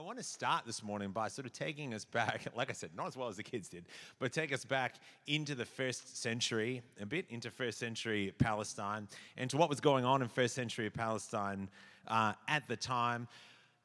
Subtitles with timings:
[0.00, 2.88] I want to start this morning by sort of taking us back, like I said,
[2.96, 3.84] not as well as the kids did,
[4.18, 4.94] but take us back
[5.26, 10.06] into the first century, a bit into first century Palestine, and to what was going
[10.06, 11.68] on in first century Palestine
[12.08, 13.28] uh, at the time.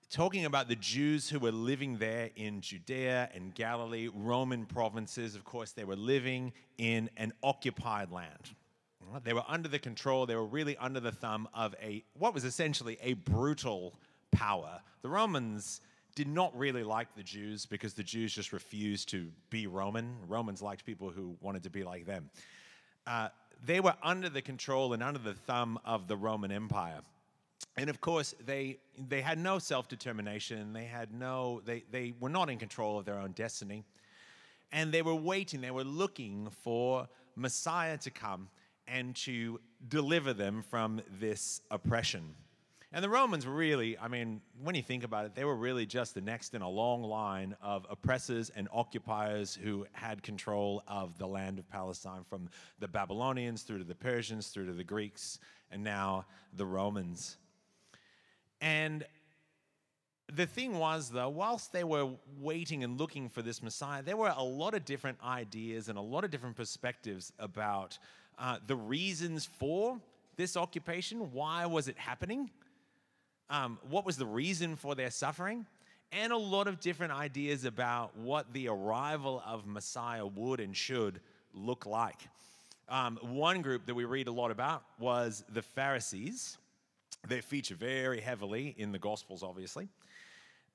[0.10, 5.44] Talking about the Jews who were living there in Judea and Galilee, Roman provinces, of
[5.44, 8.56] course, they were living in an occupied land.
[9.26, 12.46] They were under the control, they were really under the thumb of a what was
[12.46, 13.96] essentially a brutal
[14.32, 14.80] power.
[15.02, 15.82] The Romans
[16.16, 20.16] did not really like the Jews because the Jews just refused to be Roman.
[20.28, 22.30] Romans liked people who wanted to be like them.
[23.06, 23.28] Uh,
[23.64, 27.02] they were under the control and under the thumb of the Roman Empire.
[27.78, 28.78] And of course, they,
[29.10, 30.72] they had no self determination.
[30.72, 33.84] They, had no, they, they were not in control of their own destiny.
[34.72, 38.50] And they were waiting, they were looking for Messiah to come
[38.88, 42.36] and to deliver them from this oppression.
[42.96, 45.86] And the Romans were really, I mean, when you think about it, they were really
[45.86, 51.18] just the next in a long line of oppressors and occupiers who had control of
[51.18, 52.48] the land of Palestine from
[52.80, 55.40] the Babylonians through to the Persians, through to the Greeks,
[55.72, 57.36] and now the Romans.
[58.62, 59.04] And
[60.34, 64.34] the thing was, though, whilst they were waiting and looking for this Messiah, there were
[64.34, 68.00] a lot of different ideas and a lot of different perspectives about
[68.40, 70.00] uh, the reasons for
[70.38, 71.34] this occupation.
[71.34, 72.52] Why was it happening?
[73.50, 75.66] Um, what was the reason for their suffering,
[76.12, 81.20] and a lot of different ideas about what the arrival of Messiah would and should
[81.54, 82.20] look like.
[82.88, 86.58] Um, one group that we read a lot about was the Pharisees.
[87.28, 89.88] They feature very heavily in the Gospels, obviously.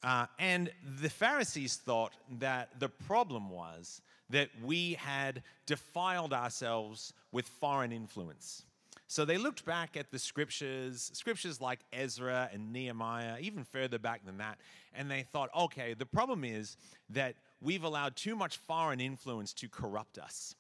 [0.02, 7.46] Uh, and the Pharisees thought that the problem was that we had defiled ourselves with
[7.46, 8.64] foreign influence.
[9.10, 14.24] So they looked back at the scriptures, scriptures like Ezra and Nehemiah, even further back
[14.24, 14.56] than that,
[14.94, 16.76] and they thought, okay, the problem is
[17.08, 20.54] that we've allowed too much foreign influence to corrupt us.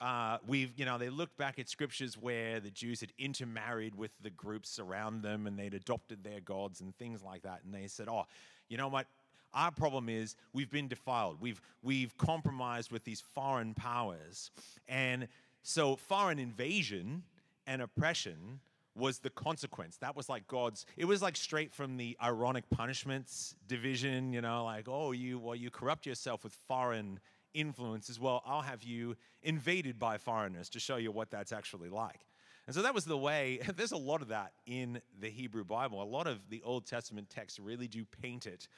[0.00, 4.10] Uh, we've, you know, they looked back at scriptures where the Jews had intermarried with
[4.20, 7.60] the groups around them and they'd adopted their gods and things like that.
[7.64, 8.24] And they said, oh,
[8.68, 9.06] you know what?
[9.54, 11.40] Our problem is we've been defiled.
[11.40, 14.50] We've, we've compromised with these foreign powers.
[14.88, 15.28] And
[15.62, 17.22] so foreign invasion
[17.66, 18.60] and oppression
[18.94, 19.98] was the consequence.
[19.98, 20.86] That was like God's.
[20.96, 24.32] It was like straight from the ironic punishments division.
[24.32, 27.20] You know, like oh, you well, you corrupt yourself with foreign
[27.54, 28.18] influences.
[28.18, 32.26] Well, I'll have you invaded by foreigners to show you what that's actually like.
[32.66, 33.60] And so that was the way.
[33.76, 36.02] There's a lot of that in the Hebrew Bible.
[36.02, 38.68] A lot of the Old Testament texts really do paint it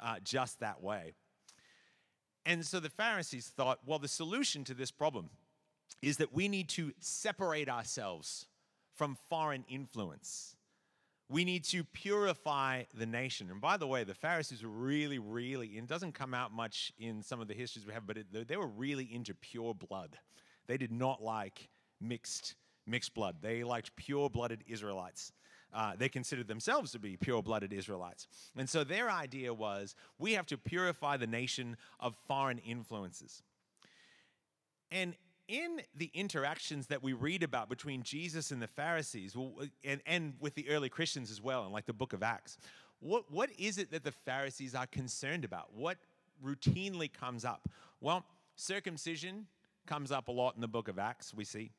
[0.00, 1.14] uh, just that way.
[2.44, 5.30] And so the Pharisees thought, well, the solution to this problem
[6.02, 8.46] is that we need to separate ourselves
[8.94, 10.56] from foreign influence.
[11.28, 13.50] We need to purify the nation.
[13.50, 17.22] And by the way, the Pharisees were really, really, it doesn't come out much in
[17.22, 20.18] some of the histories we have, but it, they were really into pure blood.
[20.66, 21.68] They did not like
[22.00, 22.54] mixed,
[22.86, 23.36] mixed blood.
[23.40, 25.32] They liked pure blooded Israelites.
[25.74, 28.28] Uh, they considered themselves to be pure blooded Israelites.
[28.56, 33.42] And so their idea was we have to purify the nation of foreign influences.
[34.90, 35.14] And
[35.48, 39.36] in the interactions that we read about between Jesus and the Pharisees,
[39.84, 42.58] and, and with the early Christians as well, in like the book of Acts,
[43.00, 45.74] what, what is it that the Pharisees are concerned about?
[45.74, 45.98] What
[46.44, 47.68] routinely comes up?
[48.00, 48.24] Well,
[48.56, 49.46] circumcision
[49.86, 51.70] comes up a lot in the book of Acts, we see.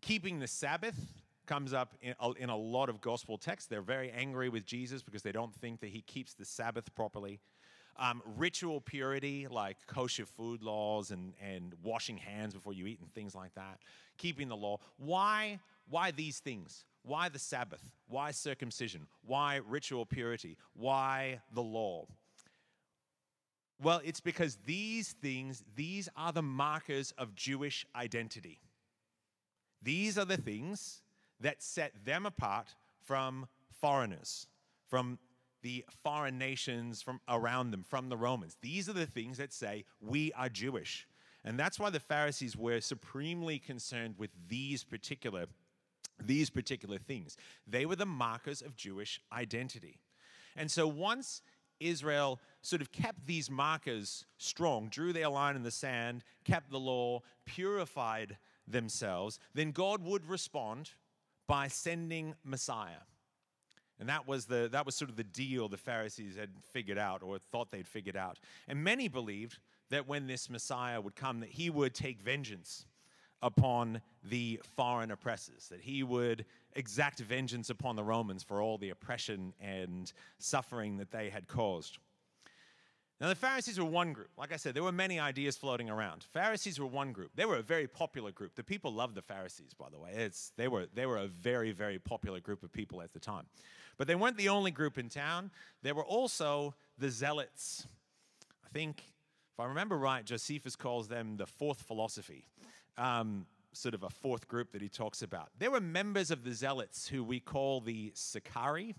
[0.00, 0.98] Keeping the Sabbath
[1.46, 3.68] comes up in a, in a lot of gospel texts.
[3.68, 7.40] They're very angry with Jesus because they don't think that he keeps the Sabbath properly.
[8.00, 13.12] Um, ritual purity, like kosher food laws and, and washing hands before you eat and
[13.12, 13.80] things like that,
[14.18, 14.78] keeping the law.
[14.98, 15.58] Why,
[15.90, 16.84] why these things?
[17.02, 17.82] Why the Sabbath?
[18.06, 19.08] Why circumcision?
[19.26, 20.58] Why ritual purity?
[20.74, 22.06] Why the law?
[23.80, 28.60] Well, it's because these things, these are the markers of Jewish identity.
[29.82, 31.02] These are the things
[31.40, 33.46] that set them apart from
[33.80, 34.48] foreigners,
[34.88, 35.18] from
[35.62, 38.56] the foreign nations from around them, from the Romans.
[38.60, 41.06] These are the things that say, we are Jewish.
[41.44, 45.46] And that's why the Pharisees were supremely concerned with these particular,
[46.22, 47.36] these particular things.
[47.66, 50.00] They were the markers of Jewish identity.
[50.56, 51.42] And so once
[51.80, 56.80] Israel sort of kept these markers strong, drew their line in the sand, kept the
[56.80, 60.90] law, purified themselves, then God would respond
[61.46, 63.04] by sending Messiah.
[64.00, 67.22] And that was, the, that was sort of the deal the Pharisees had figured out
[67.22, 68.38] or thought they'd figured out.
[68.68, 69.58] And many believed
[69.90, 72.86] that when this Messiah would come, that he would take vengeance
[73.42, 78.90] upon the foreign oppressors, that he would exact vengeance upon the Romans for all the
[78.90, 81.98] oppression and suffering that they had caused.
[83.20, 84.30] Now, the Pharisees were one group.
[84.38, 86.22] Like I said, there were many ideas floating around.
[86.32, 87.32] Pharisees were one group.
[87.34, 88.54] They were a very popular group.
[88.54, 90.12] The people loved the Pharisees, by the way.
[90.14, 93.46] It's, they, were, they were a very, very popular group of people at the time.
[93.96, 95.50] But they weren't the only group in town.
[95.82, 97.88] There were also the Zealots.
[98.64, 99.02] I think,
[99.52, 102.46] if I remember right, Josephus calls them the fourth philosophy,
[102.96, 105.48] um, sort of a fourth group that he talks about.
[105.58, 108.94] There were members of the Zealots who we call the Sicarii.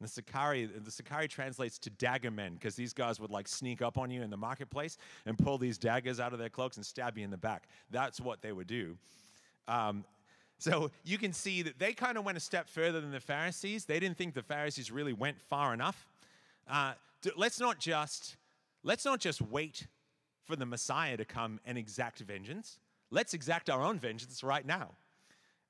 [0.00, 3.82] And the Sicarii, the Sicarii translates to dagger men because these guys would like sneak
[3.82, 4.96] up on you in the marketplace
[5.26, 7.68] and pull these daggers out of their cloaks and stab you in the back.
[7.90, 8.96] That's what they would do.
[9.66, 10.04] Um,
[10.58, 13.84] so you can see that they kind of went a step further than the Pharisees.
[13.84, 16.06] They didn't think the Pharisees really went far enough.
[16.68, 16.92] Uh,
[17.36, 18.36] let's not just
[18.82, 19.86] let's not just wait
[20.44, 22.80] for the Messiah to come and exact vengeance.
[23.10, 24.90] Let's exact our own vengeance right now.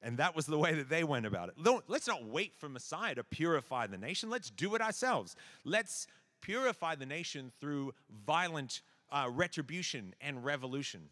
[0.01, 1.83] And that was the way that they went about it.
[1.89, 4.31] Let's not wait for Messiah to purify the nation.
[4.31, 5.35] Let's do it ourselves.
[5.65, 6.07] Let's
[6.41, 11.09] purify the nation through violent uh, retribution and revolution,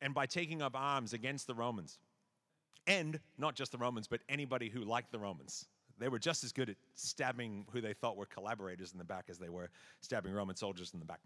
[0.00, 1.98] and by taking up arms against the Romans.
[2.86, 5.66] And not just the Romans, but anybody who liked the Romans.
[5.98, 9.26] They were just as good at stabbing who they thought were collaborators in the back
[9.28, 9.70] as they were
[10.00, 11.20] stabbing Roman soldiers in the back.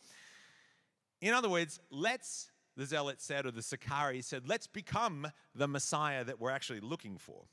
[1.23, 6.25] In other words, let's the Zealots said, or the Sicarii said, let's become the Messiah
[6.25, 7.45] that we're actually looking for.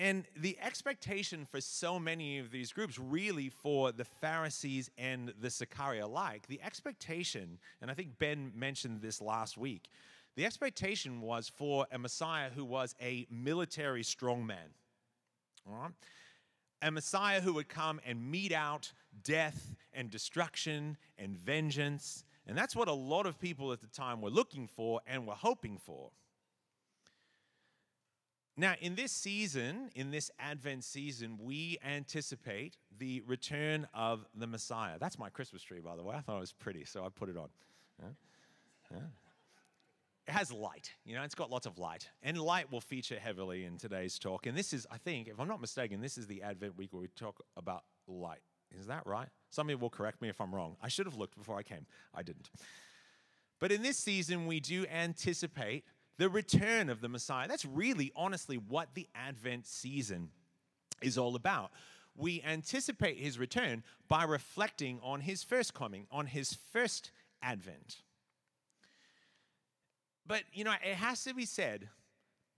[0.00, 5.50] And the expectation for so many of these groups, really for the Pharisees and the
[5.50, 9.88] Sicarii alike, the expectation, and I think Ben mentioned this last week,
[10.36, 14.70] the expectation was for a Messiah who was a military strongman.
[15.68, 15.90] All right?
[16.80, 18.92] A Messiah who would come and mete out
[19.24, 24.22] death and destruction and vengeance and that's what a lot of people at the time
[24.22, 26.10] were looking for and were hoping for.
[28.56, 34.94] Now, in this season, in this Advent season, we anticipate the return of the Messiah.
[34.98, 36.16] That's my Christmas tree, by the way.
[36.16, 37.50] I thought it was pretty, so I put it on.
[38.02, 38.08] Yeah.
[38.90, 38.98] Yeah.
[40.26, 42.10] It has light, you know, it's got lots of light.
[42.22, 44.46] And light will feature heavily in today's talk.
[44.46, 47.00] And this is, I think, if I'm not mistaken, this is the Advent week where
[47.00, 48.40] we talk about light.
[48.78, 49.28] Is that right?
[49.50, 50.76] Somebody will correct me if I'm wrong.
[50.82, 51.86] I should have looked before I came.
[52.14, 52.50] I didn't.
[53.60, 55.84] But in this season, we do anticipate
[56.18, 57.48] the return of the Messiah.
[57.48, 60.30] That's really, honestly, what the Advent season
[61.00, 61.70] is all about.
[62.16, 67.12] We anticipate his return by reflecting on his first coming, on his first
[67.42, 67.98] Advent.
[70.26, 71.88] But, you know, it has to be said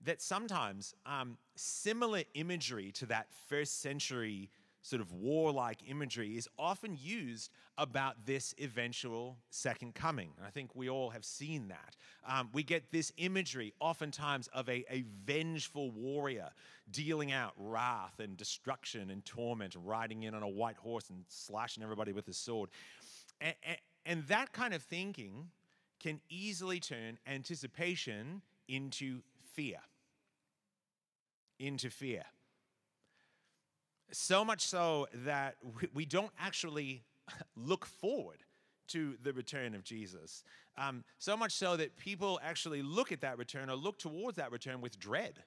[0.03, 4.49] that sometimes um, similar imagery to that first century
[4.81, 10.31] sort of warlike imagery is often used about this eventual second coming.
[10.37, 11.95] And I think we all have seen that.
[12.27, 16.49] Um, we get this imagery oftentimes of a, a vengeful warrior
[16.89, 21.83] dealing out wrath and destruction and torment, riding in on a white horse and slashing
[21.83, 22.69] everybody with his sword.
[23.39, 25.49] And, and, and that kind of thinking
[25.99, 29.21] can easily turn anticipation into
[29.53, 29.77] fear.
[31.59, 32.23] Into fear.
[34.11, 35.55] So much so that
[35.93, 37.03] we don't actually
[37.55, 38.43] look forward
[38.89, 40.43] to the return of Jesus.
[40.77, 44.51] Um, so much so that people actually look at that return or look towards that
[44.51, 45.43] return with dread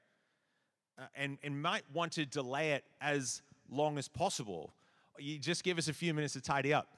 [0.98, 4.72] uh, and, and might want to delay it as long as possible.
[5.18, 6.88] You just give us a few minutes to tidy up.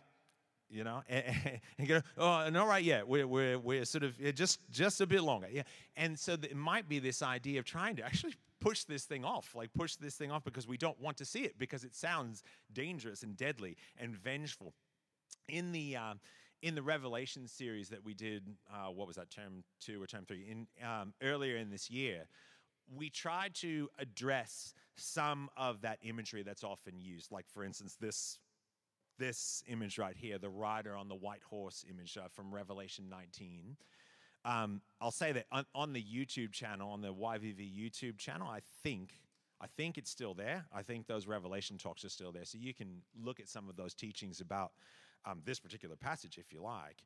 [0.69, 4.59] You know, and, and go, oh, no, right, yeah, we're, we're, we're sort of just
[4.69, 5.63] just a bit longer, yeah.
[5.97, 8.35] And so it might be this idea of trying to actually
[8.67, 11.41] push this thing off, like push this thing off because we don't want to see
[11.41, 12.43] it because it sounds
[12.73, 14.75] dangerous and deadly and vengeful.
[15.49, 16.15] In the uh,
[16.63, 18.43] in the Revelation series that we did,
[18.73, 20.47] uh, what was that term two or term three?
[20.51, 22.27] In um, earlier in this year,
[22.95, 27.31] we tried to address some of that imagery that's often used.
[27.31, 28.39] Like for instance, this
[29.19, 33.77] this image right here, the rider on the white horse image uh, from Revelation 19.
[34.47, 38.61] Um, I'll say that on, on, the YouTube channel, on the YVV YouTube channel, I
[38.85, 39.21] think,
[39.61, 40.65] I think it's still there.
[40.73, 43.77] I think those Revelation talks are still there, so you can look at some of
[43.77, 44.71] those teachings about
[45.25, 47.03] um, this particular passage if you like.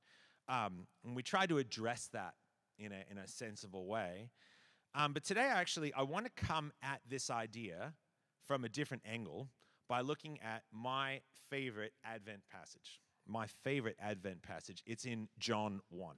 [0.51, 2.35] Um, and we try to address that
[2.79, 4.29] in a in a sensible way.
[4.95, 7.95] Um, but today, actually, I want to come at this idea
[8.47, 9.49] from a different angle
[9.89, 13.01] by looking at my favorite Advent passage.
[13.27, 14.83] My favorite Advent passage.
[14.87, 16.17] It's in John 1.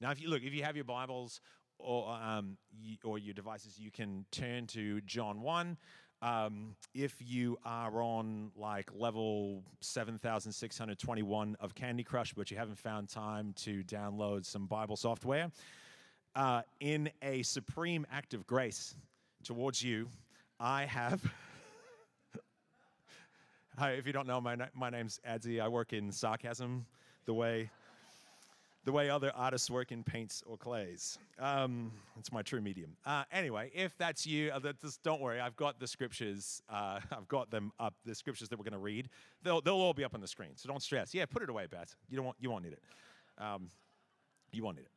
[0.00, 1.40] Now, if you look, if you have your Bibles
[1.78, 2.58] or, um,
[3.02, 5.76] or your devices, you can turn to John 1.
[6.22, 13.08] Um, if you are on like level 7621 of Candy Crush, but you haven't found
[13.08, 15.50] time to download some Bible software,
[16.34, 18.94] uh, in a supreme act of grace
[19.44, 20.08] towards you,
[20.60, 21.22] I have.
[23.78, 25.60] Hi, if you don't know, my, my name's Adzi.
[25.60, 26.86] I work in sarcasm,
[27.26, 27.70] the way,
[28.86, 31.18] the way other artists work in paints or clays.
[31.40, 32.96] Um, it's my true medium.
[33.04, 35.40] Uh, anyway, if that's you, uh, just don't worry.
[35.40, 36.62] I've got the scriptures.
[36.70, 37.94] Uh, I've got them up.
[38.04, 39.08] The scriptures that we're going to read.
[39.42, 40.50] They'll, they'll all be up on the screen.
[40.54, 41.12] So don't stress.
[41.12, 41.96] Yeah, put it away, Beth.
[42.08, 42.36] You don't want.
[42.40, 42.82] You won't need it.
[43.38, 43.68] Um,
[44.52, 44.92] you won't need it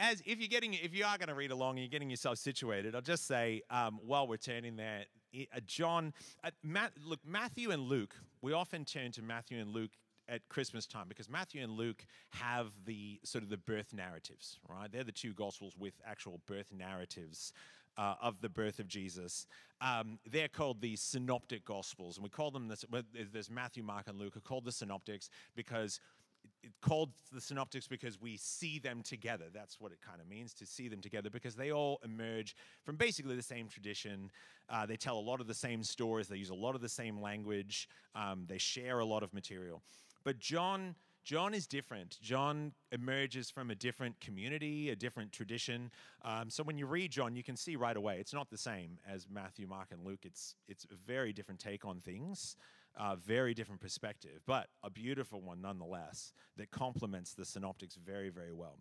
[0.00, 2.38] as if you're getting if you are going to read along and you're getting yourself
[2.38, 5.04] situated i'll just say um, while we're turning there
[5.36, 6.12] uh, john
[6.44, 9.90] uh, Matt, look matthew and luke we often turn to matthew and luke
[10.28, 14.92] at christmas time because matthew and luke have the sort of the birth narratives right
[14.92, 17.52] they're the two gospels with actual birth narratives
[17.98, 19.46] uh, of the birth of Jesus.
[19.80, 22.84] Um, they're called the synoptic gospels, and we call them this.
[23.32, 26.00] There's Matthew, Mark, and Luke are called the synoptics because
[26.62, 29.46] it called the synoptics because we see them together.
[29.52, 32.96] That's what it kind of means to see them together because they all emerge from
[32.96, 34.30] basically the same tradition.
[34.68, 36.28] Uh, they tell a lot of the same stories.
[36.28, 37.88] They use a lot of the same language.
[38.14, 39.82] Um, they share a lot of material.
[40.24, 40.94] But John.
[41.24, 42.16] John is different.
[42.22, 45.90] John emerges from a different community, a different tradition.
[46.24, 48.98] Um, so when you read John, you can see right away it's not the same
[49.06, 50.20] as Matthew, Mark, and Luke.
[50.24, 52.56] It's it's a very different take on things
[52.98, 58.52] uh, very different perspective, but a beautiful one nonetheless that complements the synoptics very, very
[58.52, 58.80] well.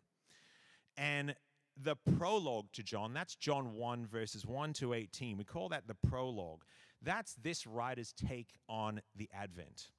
[0.98, 1.36] And
[1.80, 5.38] the prologue to John, that's John 1, verses 1 to 18.
[5.38, 6.64] We call that the prologue.
[7.04, 9.90] That's this writer's take on the Advent.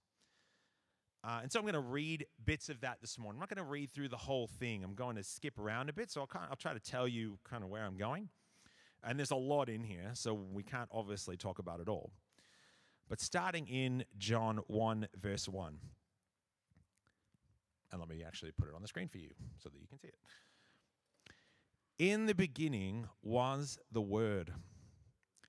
[1.24, 3.38] Uh, and so I'm going to read bits of that this morning.
[3.38, 4.84] I'm not going to read through the whole thing.
[4.84, 7.08] I'm going to skip around a bit, so I'll, kind of, I'll try to tell
[7.08, 8.28] you kind of where I'm going.
[9.02, 12.12] And there's a lot in here, so we can't obviously talk about it all.
[13.08, 15.78] But starting in John 1, verse 1.
[17.90, 19.98] And let me actually put it on the screen for you so that you can
[19.98, 20.18] see it.
[21.98, 24.52] In the beginning was the Word,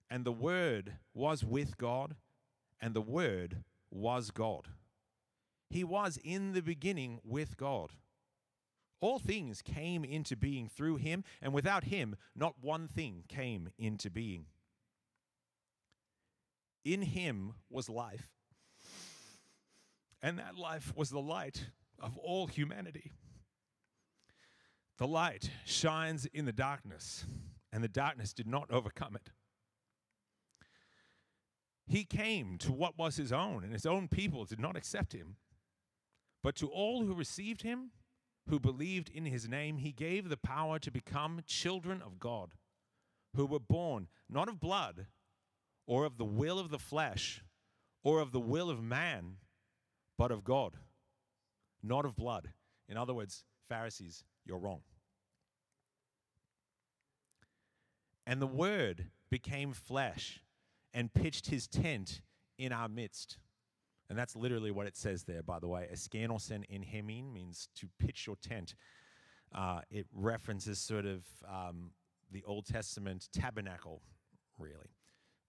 [0.09, 2.15] and the Word was with God,
[2.81, 4.67] and the Word was God.
[5.69, 7.91] He was in the beginning with God.
[9.01, 14.09] All things came into being through him, and without him, not one thing came into
[14.09, 14.47] being.
[16.83, 18.29] In him was life,
[20.21, 21.67] and that life was the light
[21.99, 23.11] of all humanity.
[24.97, 27.25] The light shines in the darkness,
[27.71, 29.29] and the darkness did not overcome it.
[31.87, 35.37] He came to what was his own, and his own people did not accept him.
[36.41, 37.91] But to all who received him,
[38.47, 42.51] who believed in his name, he gave the power to become children of God,
[43.35, 45.07] who were born not of blood,
[45.85, 47.43] or of the will of the flesh,
[48.03, 49.37] or of the will of man,
[50.17, 50.77] but of God,
[51.83, 52.49] not of blood.
[52.87, 54.81] In other words, Pharisees, you're wrong.
[58.25, 60.41] And the Word became flesh
[60.93, 62.21] and pitched his tent
[62.57, 63.37] in our midst.
[64.09, 65.87] And that's literally what it says there, by the way.
[65.93, 68.75] Eskanosen in Hemin means to pitch your tent.
[69.53, 71.91] Uh, it references sort of um,
[72.31, 74.01] the Old Testament tabernacle,
[74.57, 74.95] really.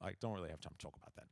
[0.01, 1.27] I don't really have time to talk about that.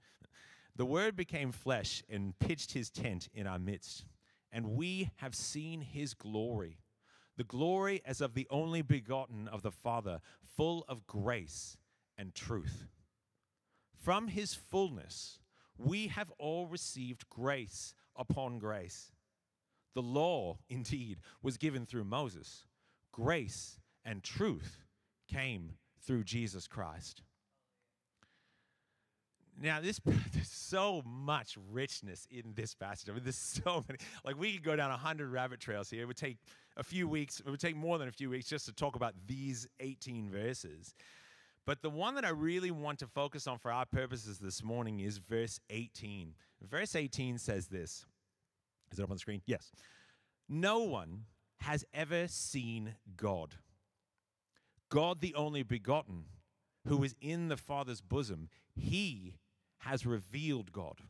[0.77, 4.05] The Word became flesh and pitched his tent in our midst,
[4.53, 6.79] and we have seen his glory.
[7.37, 10.21] The glory as of the only begotten of the Father,
[10.57, 11.77] full of grace
[12.17, 12.87] and truth.
[13.97, 15.38] From his fullness,
[15.79, 19.13] we have all received grace upon grace.
[19.95, 22.67] The law, indeed, was given through Moses.
[23.13, 24.85] Grace and truth
[25.29, 27.23] came through Jesus Christ.
[29.61, 30.01] Now, this
[30.33, 33.09] there's so much richness in this passage.
[33.09, 33.99] I mean, there's so many.
[34.25, 36.03] Like we could go down a hundred rabbit trails here.
[36.03, 36.39] It would take
[36.77, 37.41] a few weeks.
[37.41, 40.95] It would take more than a few weeks just to talk about these 18 verses.
[41.69, 45.01] But the one that I really want to focus on for our purposes this morning
[45.01, 46.33] is verse 18.
[46.63, 48.07] Verse 18 says this.
[48.91, 49.43] Is it up on the screen?
[49.45, 49.71] Yes.
[50.49, 51.25] No one
[51.59, 53.57] has ever seen God.
[54.89, 56.25] God, the only begotten,
[56.87, 59.35] who is in the Father's bosom, he
[59.81, 61.03] has revealed God.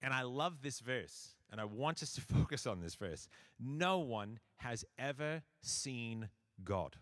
[0.00, 3.28] And I love this verse, and I want us to focus on this verse.
[3.60, 6.30] No one has ever seen
[6.64, 6.96] God.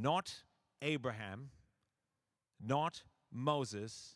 [0.00, 0.44] Not
[0.80, 1.50] Abraham,
[2.64, 3.02] not
[3.32, 4.14] Moses,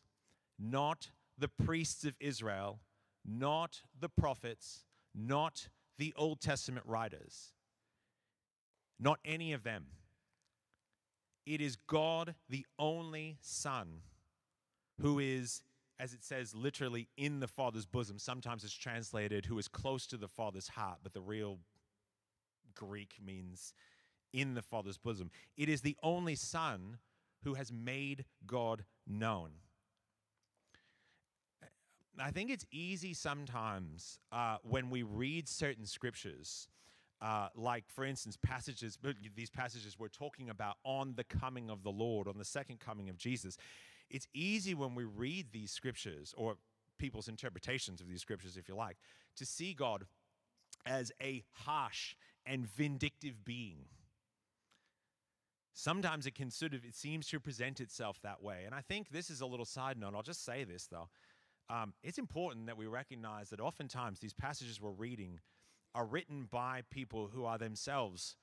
[0.57, 2.79] not the priests of Israel,
[3.25, 7.53] not the prophets, not the Old Testament writers,
[9.01, 9.87] not any of them.
[11.47, 14.03] It is God, the only Son,
[15.01, 15.65] who is,
[15.99, 18.21] as it says, literally in the Father's bosom.
[18.21, 21.59] Sometimes it's translated who is close to the Father's heart, but the real
[22.77, 23.75] Greek means
[24.33, 25.31] in the Father's bosom.
[25.57, 26.99] It is the only Son
[27.45, 29.51] who has made God known.
[32.19, 36.69] I think it's easy sometimes uh, when we read certain scriptures,
[37.23, 38.99] uh, like for instance, passages,
[39.35, 43.09] these passages we're talking about on the coming of the Lord, on the second coming
[43.09, 43.57] of Jesus.
[44.11, 46.57] It's easy when we read these scriptures, or
[46.99, 48.99] people's interpretations of these scriptures, if you like,
[49.37, 50.05] to see God
[50.85, 53.87] as a harsh and vindictive being.
[55.75, 58.63] Sometimes it can sort of, it seems to present itself that way.
[58.67, 60.15] And I think this is a little side note.
[60.15, 61.09] I'll just say this though.
[61.71, 65.41] Um, it's important that we recognize that oftentimes these passages we're reading
[65.95, 68.37] are written by people who are themselves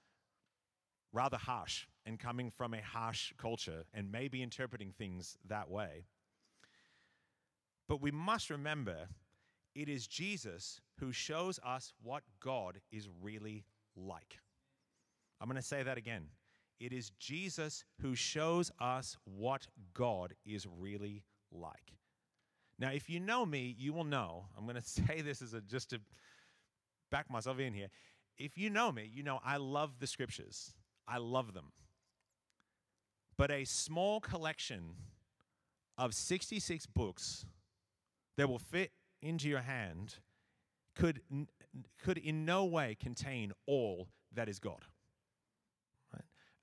[1.12, 6.06] rather harsh and coming from a harsh culture and maybe interpreting things that way.
[7.88, 9.08] But we must remember
[9.76, 14.40] it is Jesus who shows us what God is really like.
[15.40, 16.28] I'm going to say that again.
[16.80, 21.94] It is Jesus who shows us what God is really like.
[22.80, 24.46] Now, if you know me, you will know.
[24.58, 26.00] I'm going to say this as a just to
[27.12, 27.88] back myself in here.
[28.38, 30.74] If you know me, you know I love the scriptures.
[31.08, 31.72] I love them.
[33.38, 34.96] But a small collection
[35.98, 37.46] of 66 books
[38.38, 40.16] that will fit into your hand
[40.96, 41.22] could,
[42.04, 44.86] could in no way contain all that is God.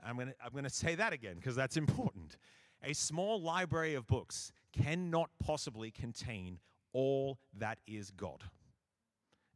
[0.07, 2.37] I'm going to I'm going to say that again because that's important.
[2.83, 6.61] A small library of books cannot possibly contain
[6.93, 8.45] all that is God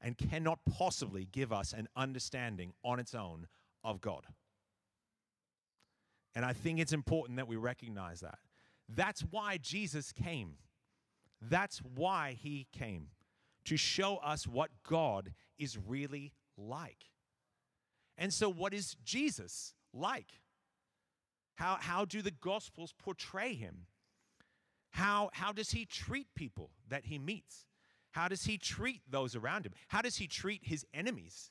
[0.01, 3.47] and cannot possibly give us an understanding on its own
[3.85, 4.25] of God.
[6.35, 8.39] And I think it's important that we recognize that.
[8.89, 10.55] That's why Jesus came.
[11.41, 13.09] That's why he came
[13.67, 17.05] to show us what God is really like.
[18.19, 20.41] And so, what is Jesus like?
[21.57, 23.87] How, how do the Gospels portray him?
[24.91, 27.67] How, how does he treat people that he meets?
[28.13, 29.73] How does he treat those around him?
[29.89, 31.51] How does he treat his enemies?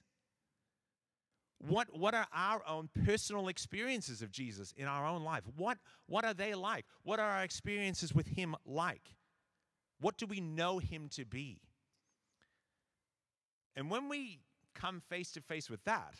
[1.59, 5.43] What, what are our own personal experiences of Jesus in our own life?
[5.55, 6.85] What, what are they like?
[7.03, 9.15] What are our experiences with him like?
[9.99, 11.61] What do we know him to be?
[13.75, 14.39] And when we
[14.73, 16.15] come face to face with that,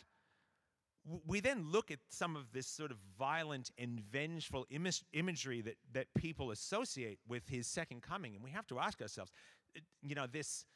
[1.26, 4.66] we then look at some of this sort of violent and vengeful
[5.12, 8.34] imagery that, that people associate with his second coming.
[8.34, 9.32] And we have to ask ourselves,
[9.76, 10.66] uh, you know, this,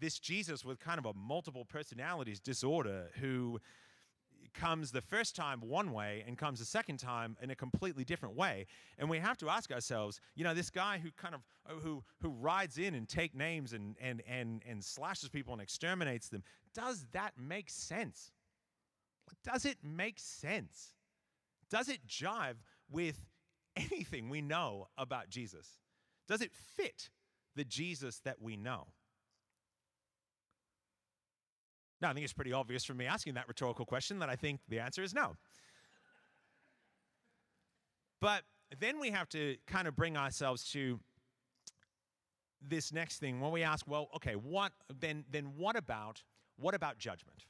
[0.00, 3.60] this Jesus with kind of a multiple personalities disorder who
[4.54, 8.34] comes the first time one way and comes the second time in a completely different
[8.34, 8.66] way
[8.98, 12.02] and we have to ask ourselves you know this guy who kind of uh, who
[12.22, 16.42] who rides in and take names and and and and slashes people and exterminates them
[16.74, 18.32] does that make sense
[19.44, 20.92] does it make sense?
[21.70, 22.56] Does it jive
[22.90, 23.26] with
[23.76, 25.78] anything we know about Jesus?
[26.28, 27.10] Does it fit
[27.54, 28.88] the Jesus that we know?
[32.00, 34.60] Now, I think it's pretty obvious from me asking that rhetorical question that I think
[34.68, 35.36] the answer is no.
[38.20, 38.42] But
[38.78, 41.00] then we have to kind of bring ourselves to
[42.60, 46.22] this next thing when we ask, well, okay, what then then what about
[46.56, 47.44] what about judgment?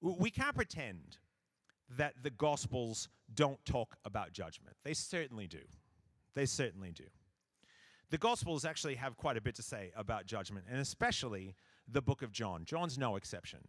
[0.00, 1.18] We can't pretend
[1.96, 4.76] that the Gospels don't talk about judgment.
[4.84, 5.60] They certainly do.
[6.34, 7.04] They certainly do.
[8.10, 11.54] The Gospels actually have quite a bit to say about judgment, and especially
[11.86, 12.64] the book of John.
[12.64, 13.60] John's no exception.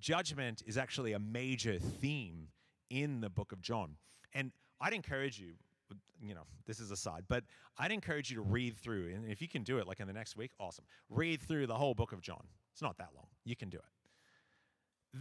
[0.00, 2.48] Judgment is actually a major theme
[2.90, 3.96] in the book of John.
[4.32, 5.52] And I'd encourage you,
[6.22, 7.44] you know, this is aside, but
[7.78, 10.12] I'd encourage you to read through, and if you can do it like in the
[10.12, 10.84] next week, awesome.
[11.10, 12.44] Read through the whole book of John.
[12.72, 13.26] It's not that long.
[13.44, 13.84] You can do it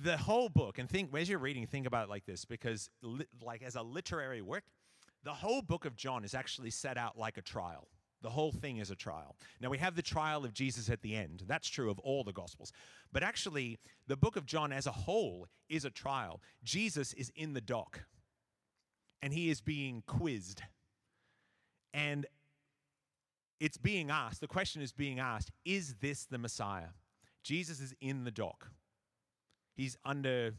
[0.02, 3.28] the whole book, and think as you're reading, think about it like this, because li-
[3.42, 4.64] like as a literary work,
[5.24, 7.88] the whole book of John is actually set out like a trial.
[8.24, 9.36] The whole thing is a trial.
[9.60, 11.44] Now, we have the trial of Jesus at the end.
[11.46, 12.72] That's true of all the Gospels.
[13.12, 16.42] But actually, the book of John as a whole is a trial.
[16.64, 18.06] Jesus is in the dock
[19.22, 20.62] and he is being quizzed.
[21.94, 22.26] And
[23.60, 26.90] it's being asked, the question is being asked, is this the Messiah?
[27.44, 28.70] Jesus is in the dock.
[29.76, 30.54] He's under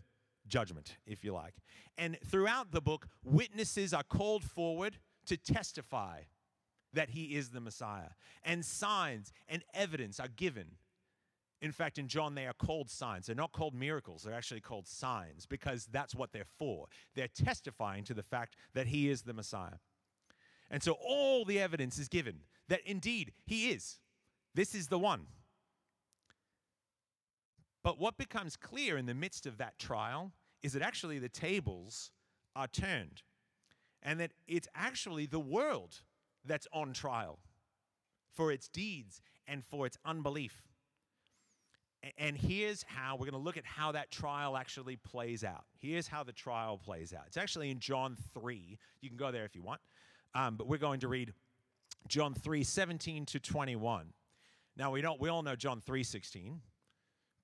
[0.47, 1.55] judgment, if you like.
[1.97, 6.23] And throughout the book, witnesses are called forward to testify
[6.93, 8.11] that he is the Messiah.
[8.43, 10.77] And signs and evidence are given.
[11.61, 13.27] In fact, in John, they are called signs.
[13.27, 16.87] They're not called miracles, they're actually called signs because that's what they're for.
[17.15, 19.79] They're testifying to the fact that he is the Messiah.
[20.71, 23.99] And so all the evidence is given that indeed he is.
[24.55, 25.27] This is the one.
[27.85, 32.11] But what becomes clear in the midst of that trial is that actually the tables
[32.57, 33.23] are turned
[34.03, 36.01] and that it's actually the world
[36.45, 37.39] that's on trial.
[38.35, 40.61] for its deeds and for its unbelief.
[42.19, 45.65] And here's how we're going to look at how that trial actually plays out.
[45.79, 47.23] Here's how the trial plays out.
[47.29, 48.77] It's actually in John 3.
[49.01, 49.81] You can go there if you want.
[50.35, 51.33] Um, but we're going to read
[52.09, 54.13] John 3 17 to 21.
[54.77, 56.61] Now, we, don't, we all know John 3 16.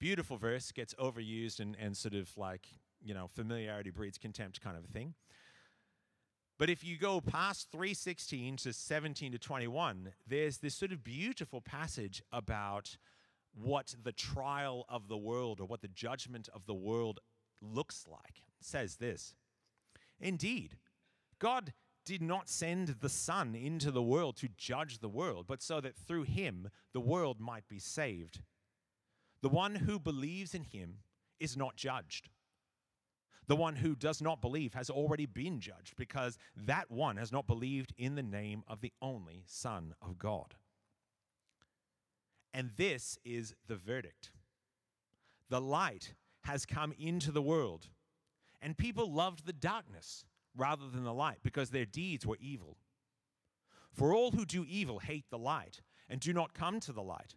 [0.01, 2.67] Beautiful verse, gets overused and, and sort of like,
[3.03, 5.15] you know, familiarity breeds contempt kind of a thing.
[6.59, 11.61] But if you go past 316 to 17 to 21, there's this sort of beautiful
[11.61, 12.97] passage about
[13.55, 17.21] what the trial of the world or what the judgment of the world
[17.63, 18.43] looks like.
[18.61, 19.35] It says this
[20.21, 20.77] Indeed,
[21.39, 21.73] God
[22.05, 25.97] did not send the Son into the world to judge the world, but so that
[25.97, 28.43] through him the world might be saved.
[29.43, 30.99] The one who believes in him
[31.39, 32.29] is not judged.
[33.47, 37.47] The one who does not believe has already been judged because that one has not
[37.47, 40.55] believed in the name of the only Son of God.
[42.53, 44.31] And this is the verdict
[45.49, 47.89] the light has come into the world,
[48.63, 50.25] and people loved the darkness
[50.57, 52.77] rather than the light because their deeds were evil.
[53.93, 57.35] For all who do evil hate the light and do not come to the light,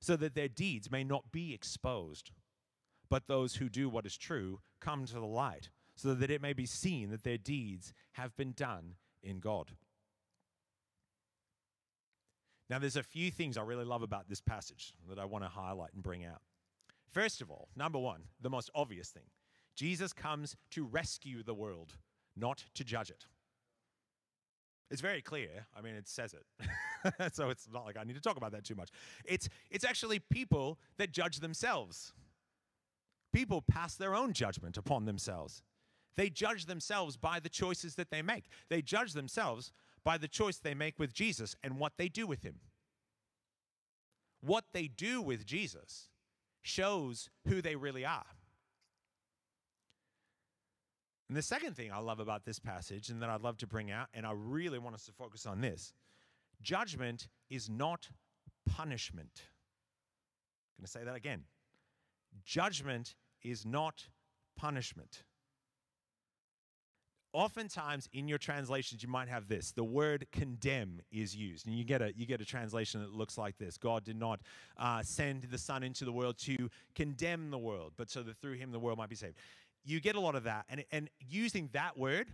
[0.00, 2.30] so that their deeds may not be exposed.
[3.08, 6.52] But those who do what is true come to the light, so that it may
[6.52, 9.72] be seen that their deeds have been done in God.
[12.70, 15.50] Now, there's a few things I really love about this passage that I want to
[15.50, 16.40] highlight and bring out.
[17.10, 19.24] First of all, number one, the most obvious thing
[19.74, 21.94] Jesus comes to rescue the world,
[22.36, 23.26] not to judge it.
[24.90, 25.66] It's very clear.
[25.76, 27.32] I mean, it says it.
[27.32, 28.90] so it's not like I need to talk about that too much.
[29.24, 32.12] It's, it's actually people that judge themselves.
[33.32, 35.62] People pass their own judgment upon themselves.
[36.16, 38.46] They judge themselves by the choices that they make.
[38.68, 39.72] They judge themselves
[40.04, 42.56] by the choice they make with Jesus and what they do with him.
[44.40, 46.08] What they do with Jesus
[46.62, 48.26] shows who they really are.
[51.30, 53.92] And the second thing I love about this passage, and that I'd love to bring
[53.92, 55.92] out, and I really want us to focus on this
[56.60, 58.08] judgment is not
[58.66, 59.44] punishment.
[60.76, 61.44] I'm going to say that again.
[62.44, 63.14] Judgment
[63.44, 64.08] is not
[64.56, 65.22] punishment.
[67.32, 69.70] Oftentimes in your translations, you might have this.
[69.70, 73.38] The word condemn is used, and you get a you get a translation that looks
[73.38, 74.40] like this: God did not
[74.76, 78.54] uh, send the Son into the world to condemn the world, but so that through
[78.54, 79.36] Him the world might be saved.
[79.84, 82.28] You get a lot of that, and and using that word,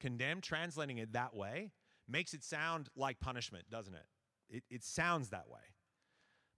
[0.00, 1.70] condemn, translating it that way,
[2.08, 4.06] makes it sound like punishment, doesn't it?
[4.50, 5.60] It, it sounds that way.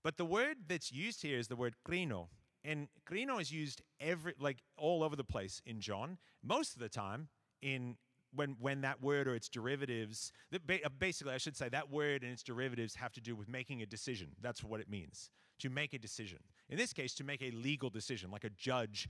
[0.03, 2.29] But the word that's used here is the word krino,
[2.65, 6.19] and krino is used every like all over the place in John.
[6.43, 7.29] Most of the time,
[7.61, 7.97] in
[8.35, 12.33] when when that word or its derivatives uh, basically i should say that word and
[12.33, 15.93] its derivatives have to do with making a decision that's what it means to make
[15.95, 19.09] a decision in this case to make a legal decision like a judge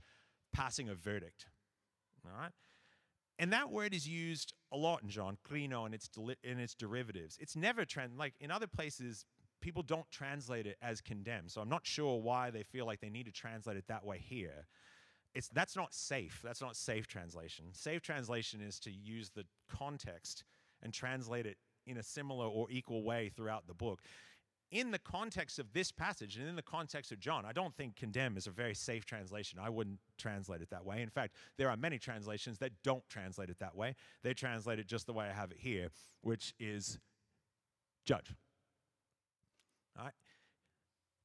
[0.53, 1.47] passing a verdict
[2.25, 2.51] all right
[3.39, 6.09] and that word is used a lot in john krino and its
[6.43, 9.25] in its derivatives it's never trans like in other places
[9.61, 13.09] people don't translate it as condemn so i'm not sure why they feel like they
[13.09, 14.67] need to translate it that way here
[15.33, 16.41] it's that's not safe.
[16.43, 17.65] That's not safe translation.
[17.73, 20.43] Safe translation is to use the context
[20.81, 24.01] and translate it in a similar or equal way throughout the book.
[24.71, 27.97] In the context of this passage and in the context of John, I don't think
[27.97, 29.59] condemn is a very safe translation.
[29.61, 31.01] I wouldn't translate it that way.
[31.01, 33.95] In fact, there are many translations that don't translate it that way.
[34.23, 35.89] They translate it just the way I have it here,
[36.21, 36.99] which is
[38.05, 38.33] judge.
[39.97, 40.13] All right?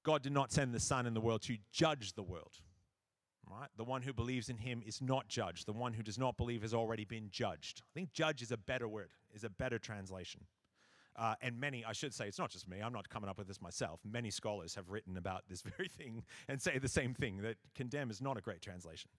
[0.02, 2.58] God did not send the Son in the world to judge the world.
[3.48, 3.68] Right?
[3.76, 5.66] The one who believes in him is not judged.
[5.66, 7.82] The one who does not believe has already been judged.
[7.84, 10.40] I think judge is a better word, is a better translation.
[11.18, 13.48] Uh, and many, I should say, it's not just me, I'm not coming up with
[13.48, 14.00] this myself.
[14.04, 18.10] Many scholars have written about this very thing and say the same thing that condemn
[18.10, 19.10] is not a great translation.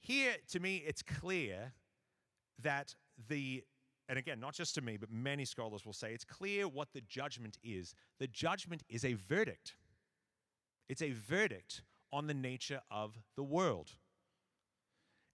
[0.00, 1.72] Here, to me, it's clear
[2.62, 2.94] that
[3.28, 3.64] the,
[4.08, 7.00] and again, not just to me, but many scholars will say it's clear what the
[7.02, 7.94] judgment is.
[8.18, 9.74] The judgment is a verdict,
[10.88, 13.90] it's a verdict on the nature of the world.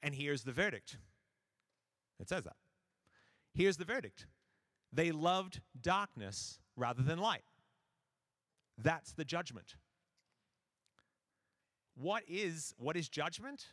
[0.02, 0.96] And here's the verdict
[2.18, 2.56] it says that.
[3.54, 4.26] Here's the verdict
[4.92, 7.44] they loved darkness rather than light.
[8.78, 9.76] That's the judgment.
[11.94, 13.66] What is, what is judgment?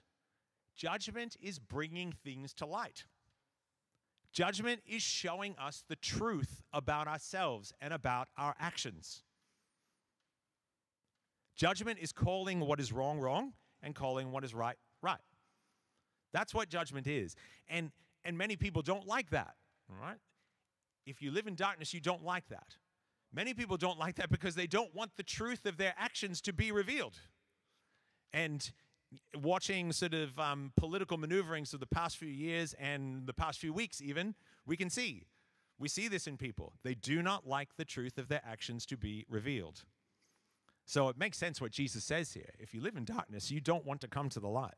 [0.75, 3.05] Judgment is bringing things to light.
[4.31, 9.23] Judgment is showing us the truth about ourselves and about our actions.
[11.55, 15.19] Judgment is calling what is wrong, wrong, and calling what is right, right.
[16.31, 17.35] That's what judgment is.
[17.67, 17.91] And,
[18.23, 19.55] and many people don't like that,
[19.89, 20.17] all right?
[21.09, 22.75] if you live in darkness, you don't like that.
[23.33, 26.53] Many people don't like that because they don't want the truth of their actions to
[26.53, 27.19] be revealed.
[28.33, 28.69] And
[29.35, 33.73] watching sort of um, political maneuverings of the past few years and the past few
[33.73, 35.25] weeks, even, we can see.
[35.79, 36.73] We see this in people.
[36.83, 39.83] They do not like the truth of their actions to be revealed.
[40.85, 42.49] So it makes sense what Jesus says here.
[42.59, 44.73] If you live in darkness, you don't want to come to the light.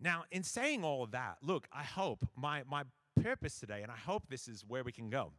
[0.00, 2.84] Now, in saying all of that, look, I hope my, my
[3.20, 5.32] purpose today, and I hope this is where we can go.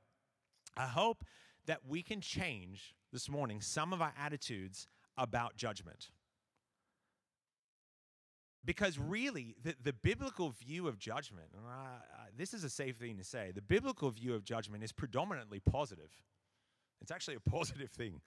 [0.75, 1.23] I hope
[1.67, 6.09] that we can change this morning some of our attitudes about judgment.
[8.65, 12.97] Because really, the, the biblical view of judgment, and I, I, this is a safe
[12.97, 16.11] thing to say, the biblical view of judgment is predominantly positive.
[17.01, 18.21] It's actually a positive thing.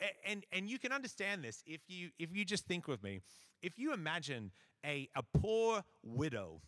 [0.00, 3.20] And, and, and you can understand this if you, if you just think with me.
[3.60, 4.50] If you imagine
[4.84, 6.62] a, a poor widow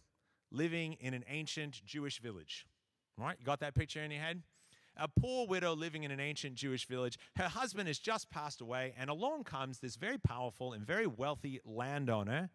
[0.51, 2.66] living in an ancient Jewish village,
[3.18, 3.37] right?
[3.38, 4.42] You got that picture in your head?
[4.96, 7.18] a poor widow living in an ancient Jewish village.
[7.37, 11.61] Her husband has just passed away, and along comes this very powerful and very wealthy
[11.64, 12.51] landowner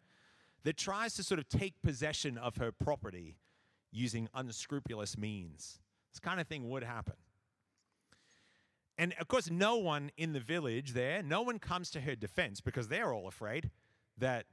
[0.63, 3.37] that tries to sort of take possession of her property
[3.91, 5.79] using unscrupulous means.
[6.11, 7.15] This kind of thing would happen.
[8.97, 12.61] And of course, no one in the village there, no one comes to her defense
[12.61, 13.69] because they're all afraid
[14.17, 14.45] that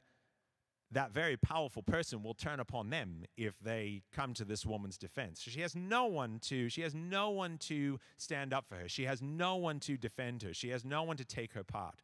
[0.90, 5.40] that very powerful person will turn upon them if they come to this woman's defense.
[5.40, 8.88] She has no one to she has no one to stand up for her.
[8.88, 10.55] She has no one to defend her.
[10.55, 12.03] She has no one to take her part.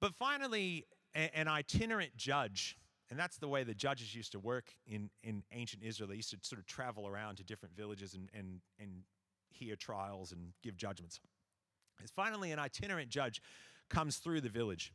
[0.00, 0.84] But finally,
[1.14, 2.76] an itinerant judge,
[3.10, 6.10] and that's the way the judges used to work in, in ancient Israel.
[6.10, 9.02] They used to sort of travel around to different villages and, and, and
[9.50, 11.20] hear trials and give judgments.
[12.14, 13.40] Finally an itinerant judge
[13.88, 14.92] comes through the village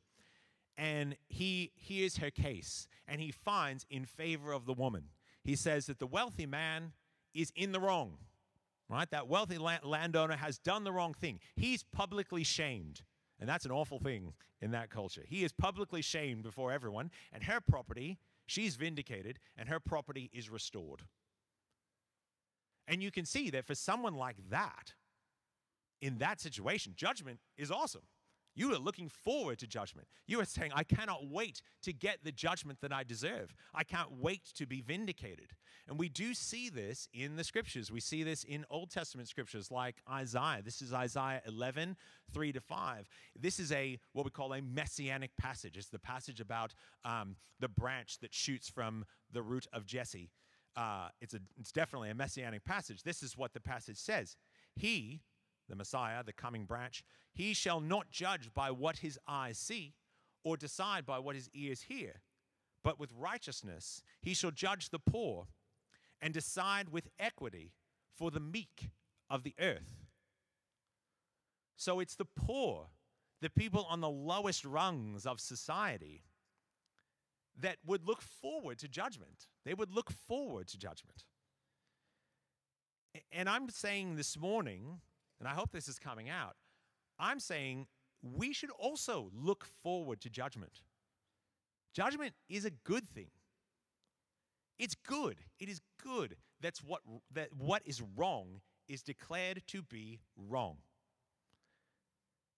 [0.77, 5.05] and he hears her case and he finds in favor of the woman.
[5.43, 6.93] He says that the wealthy man
[7.33, 8.17] is in the wrong,
[8.89, 9.09] right?
[9.09, 11.39] That wealthy landowner has done the wrong thing.
[11.55, 13.01] He's publicly shamed.
[13.39, 15.23] And that's an awful thing in that culture.
[15.27, 20.49] He is publicly shamed before everyone, and her property, she's vindicated, and her property is
[20.49, 21.01] restored.
[22.87, 24.93] And you can see that for someone like that,
[26.01, 28.01] in that situation, judgment is awesome.
[28.61, 30.07] You are looking forward to judgment.
[30.27, 33.55] You are saying, I cannot wait to get the judgment that I deserve.
[33.73, 35.53] I can't wait to be vindicated.
[35.87, 37.91] And we do see this in the scriptures.
[37.91, 40.61] We see this in Old Testament scriptures like Isaiah.
[40.63, 41.97] This is Isaiah 11,
[42.31, 43.09] 3 to 5.
[43.35, 45.75] This is a what we call a messianic passage.
[45.75, 50.29] It's the passage about um, the branch that shoots from the root of Jesse.
[50.77, 53.01] Uh, it's, a, it's definitely a messianic passage.
[53.01, 54.37] This is what the passage says.
[54.75, 55.21] He,
[55.71, 57.03] the Messiah, the coming branch,
[57.33, 59.95] he shall not judge by what his eyes see
[60.43, 62.21] or decide by what his ears hear,
[62.83, 65.47] but with righteousness he shall judge the poor
[66.21, 67.71] and decide with equity
[68.15, 68.89] for the meek
[69.29, 70.05] of the earth.
[71.77, 72.87] So it's the poor,
[73.41, 76.23] the people on the lowest rungs of society,
[77.59, 79.47] that would look forward to judgment.
[79.65, 81.23] They would look forward to judgment.
[83.31, 85.01] And I'm saying this morning
[85.41, 86.55] and I hope this is coming out,
[87.17, 87.87] I'm saying
[88.21, 90.83] we should also look forward to judgment.
[91.95, 93.31] Judgment is a good thing.
[94.77, 95.37] It's good.
[95.59, 96.37] It is good.
[96.61, 97.01] That's what
[97.33, 100.77] that what is wrong is declared to be wrong.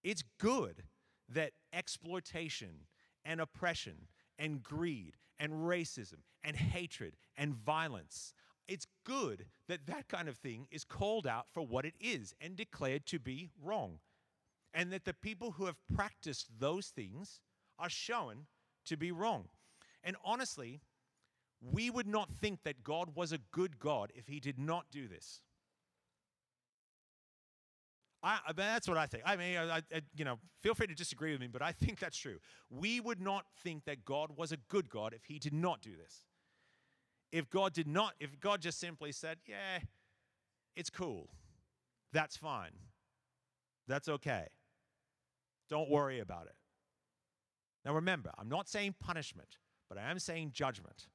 [0.03, 0.83] It's good
[1.29, 2.87] that exploitation
[3.23, 8.33] and oppression and greed and racism and hatred and violence
[8.67, 12.55] it's good that that kind of thing is called out for what it is and
[12.55, 13.99] declared to be wrong.
[14.73, 17.41] And that the people who have practiced those things
[17.77, 18.47] are shown
[18.85, 19.49] to be wrong.
[20.03, 20.81] And honestly,
[21.61, 25.07] we would not think that God was a good God if he did not do
[25.07, 25.41] this.
[28.21, 29.23] I, I that's what I think.
[29.25, 31.99] I mean, I, I, you know, feel free to disagree with me, but I think
[31.99, 32.37] that's true.
[32.69, 35.91] We would not think that God was a good God if he did not do
[35.95, 36.23] this
[37.33, 39.79] if God did not, if God just simply said, yeah,
[40.75, 41.29] it's cool,
[42.13, 42.71] that's fine,
[43.87, 44.45] that's okay,
[45.67, 46.55] don't worry about it.
[47.83, 49.57] Now remember, I'm not saying punishment,
[49.89, 51.07] but I am saying judgment.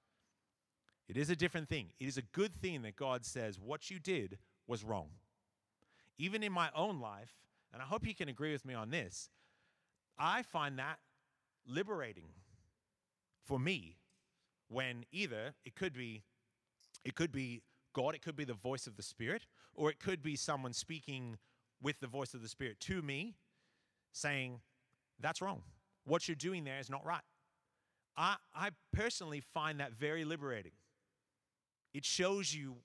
[1.09, 1.93] It is a different thing.
[2.01, 5.11] It is a good thing that God says what you did was wrong.
[6.19, 7.33] Even in my own life,
[7.73, 9.31] and I hope you can agree with me on this,
[10.19, 10.99] I find that
[11.65, 12.31] liberating
[13.45, 13.98] for me
[14.69, 16.23] when either it could be
[17.05, 17.63] it could be
[17.95, 21.39] God, it could be the voice of the Spirit, or it could be someone speaking
[21.81, 23.35] with the voice of the Spirit to me
[24.13, 24.61] saying,
[25.21, 25.63] That's wrong.
[26.05, 27.23] What you're doing there is not right.
[28.17, 30.73] I, I personally find that very liberating.
[31.95, 32.77] It shows you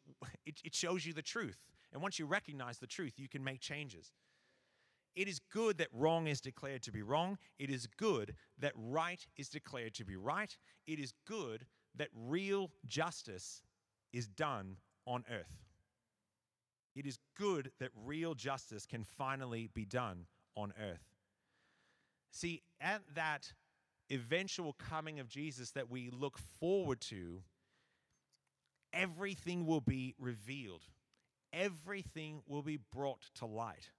[0.45, 1.57] it, it shows you the truth.
[1.91, 4.11] And once you recognize the truth, you can make changes.
[5.15, 7.37] It is good that wrong is declared to be wrong.
[7.59, 10.55] It is good that right is declared to be right.
[10.87, 13.61] It is good that real justice
[14.11, 15.63] is done on earth.
[16.95, 21.03] It is good that real justice can finally be done on earth.
[22.31, 23.53] See, at that
[24.11, 27.41] eventual coming of Jesus that we look forward to,
[28.91, 30.83] everything will be revealed,
[31.51, 33.89] everything will be brought to light.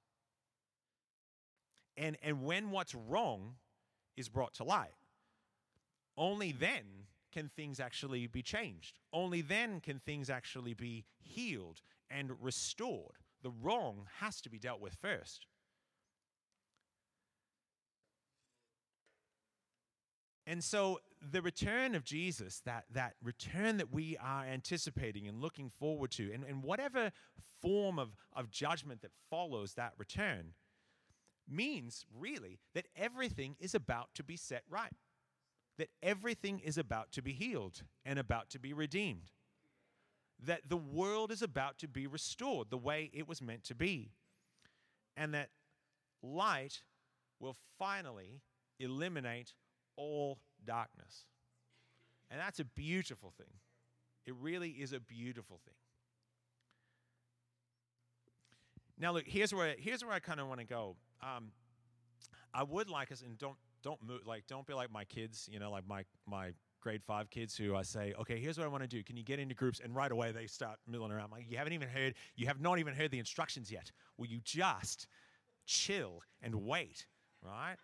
[1.97, 3.55] And, and when what's wrong
[4.17, 4.95] is brought to light,
[6.17, 6.85] only then
[7.33, 8.99] can things actually be changed.
[9.13, 13.19] Only then can things actually be healed and restored.
[13.43, 15.47] The wrong has to be dealt with first.
[20.47, 21.01] And so
[21.33, 26.31] the return of Jesus, that, that return that we are anticipating and looking forward to,
[26.33, 27.13] and, and whatever
[27.63, 30.53] form of, of judgment that follows that return,
[31.49, 34.93] means really that everything is about to be set right,
[35.79, 39.31] that everything is about to be healed and about to be redeemed,
[40.43, 44.13] that the world is about to be restored the way it was meant to be,
[45.17, 45.51] and that
[46.23, 46.83] light
[47.41, 48.41] will finally
[48.81, 49.55] eliminate
[49.97, 51.27] all darkness.
[52.31, 53.61] And that's a beautiful thing.
[54.27, 55.75] It really is a beautiful thing.
[58.99, 60.97] Now, look, here's where here's where I kind of want to go.
[61.25, 61.53] Um,
[62.53, 65.59] I would like us, and don't don't move like don't be like my kids, you
[65.59, 68.83] know, like my my grade five kids who I say, okay, here's what I want
[68.83, 69.03] to do.
[69.03, 69.81] Can you get into groups?
[69.83, 71.33] And right away they start milling around.
[71.33, 73.91] Like you haven't even heard, you have not even heard the instructions yet.
[74.19, 75.07] Will you just
[75.67, 77.07] chill and wait,
[77.43, 77.77] right?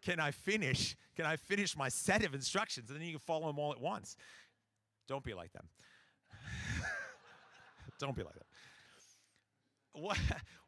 [0.00, 0.96] Can I finish?
[1.16, 2.88] Can I finish my set of instructions?
[2.88, 4.16] And then you can follow them all at once.
[5.08, 5.68] Don't be like them.
[7.98, 8.46] don't be like that
[9.96, 10.18] what,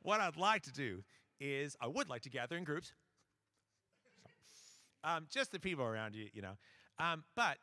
[0.02, 1.02] what I'd like to do
[1.40, 2.92] is I would like to gather in groups.
[5.04, 6.56] Um, just the people around you, you know.
[6.98, 7.58] Um, but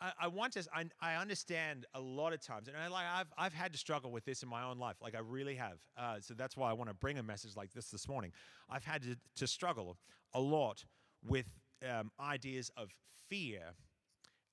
[0.00, 3.32] I, I, want to, I, I understand a lot of times, and I, like I've,
[3.36, 4.96] I've had to struggle with this in my own life.
[5.02, 5.78] Like I really have.
[5.96, 8.32] Uh, so that's why I want to bring a message like this this morning.
[8.68, 9.98] I've had to, to struggle
[10.32, 10.84] a lot
[11.26, 11.46] with
[11.88, 12.90] um, ideas of
[13.28, 13.60] fear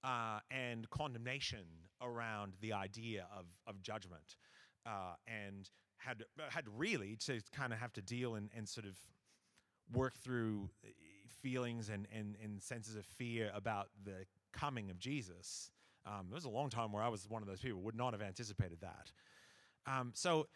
[0.03, 1.65] uh, and condemnation
[2.01, 4.35] around the idea of, of judgment.
[4.85, 5.69] Uh, and
[6.05, 8.97] had had really to kind of have to deal and, and sort of
[9.93, 10.89] work through uh,
[11.41, 15.71] feelings and, and, and senses of fear about the coming of Jesus.
[16.05, 18.13] Um, it was a long time where I was one of those people would not
[18.13, 19.11] have anticipated that.
[19.85, 20.47] Um, so,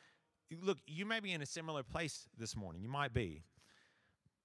[0.61, 2.81] look, you may be in a similar place this morning.
[2.81, 3.43] You might be.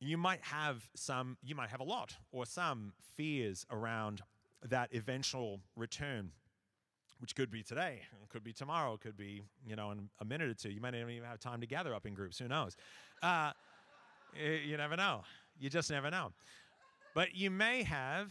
[0.01, 1.37] You might have some.
[1.43, 4.23] You might have a lot or some fears around
[4.63, 6.33] that eventual return
[7.21, 10.55] which could be today, could be tomorrow, could be you know in a minute or
[10.55, 10.71] two.
[10.71, 12.39] You might not even have time to gather up in groups.
[12.39, 12.77] Who knows?
[13.23, 13.53] Uh,
[14.35, 15.23] you never know.
[15.59, 16.33] You just never know.
[17.15, 18.31] But you may have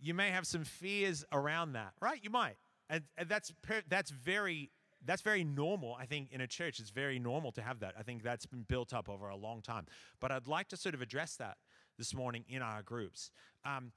[0.00, 2.18] you may have some fears around that, right?
[2.22, 2.56] You might,
[2.90, 3.52] and, and that's
[3.88, 4.70] that's very
[5.06, 5.96] that's very normal.
[5.98, 7.94] I think in a church, it's very normal to have that.
[7.98, 9.86] I think that's been built up over a long time.
[10.20, 11.58] But I'd like to sort of address that
[11.98, 13.30] this morning in our groups.
[13.64, 13.92] Um,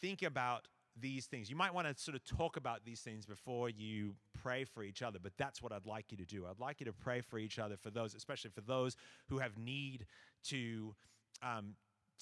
[0.00, 1.50] think about these things.
[1.50, 5.02] You might want to sort of talk about these things before you pray for each
[5.02, 6.46] other, but that's what I'd like you to do.
[6.46, 8.96] I'd like you to pray for each other, for those, especially for those
[9.28, 10.06] who have need
[10.44, 10.94] to,
[11.42, 11.74] um,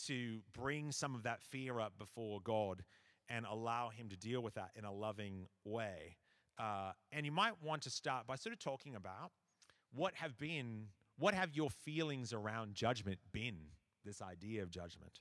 [0.07, 2.85] to bring some of that fear up before God
[3.29, 6.17] and allow Him to deal with that in a loving way.
[6.59, 9.31] Uh, and you might want to start by sort of talking about
[9.93, 10.87] what have been,
[11.19, 13.57] what have your feelings around judgment been,
[14.05, 15.21] this idea of judgment.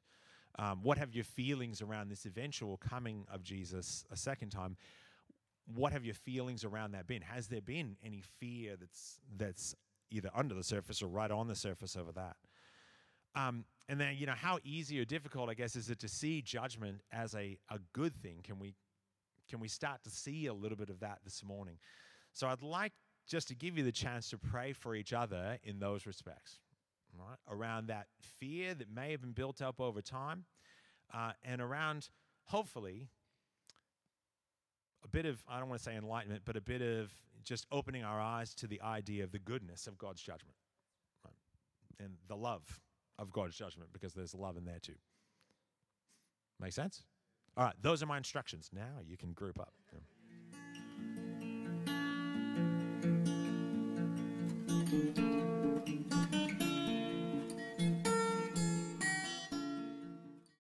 [0.60, 4.78] Um, what have your feelings around this eventual coming of Jesus a second time?
[5.74, 7.22] What have your feelings around that been?
[7.22, 9.76] Has there been any fear that's that's
[10.12, 12.36] either under the surface or right on the surface over that?
[13.36, 16.42] Um, and then you know how easy or difficult I guess is it to see
[16.42, 18.42] judgment as a, a good thing?
[18.44, 18.75] Can we
[19.50, 21.77] can we start to see a little bit of that this morning?
[22.34, 22.94] So I'd like
[23.27, 26.60] just to give you the chance to pray for each other in those respects
[27.18, 28.08] right, around that
[28.40, 30.46] fear that may have been built up over time,
[31.14, 32.10] uh, and around
[32.46, 33.10] hopefully
[35.04, 37.12] a bit of, I don't want to say enlightenment, but a bit of
[37.44, 40.56] just opening our eyes to the idea of the goodness of God's judgment
[41.26, 41.34] right?
[42.00, 42.80] and the love
[43.20, 44.96] of God's judgment because there's love in there too.
[46.60, 47.04] Make sense?
[47.58, 48.70] All right, those are my instructions.
[48.74, 49.74] Now you can group up.
[49.92, 50.00] Yeah.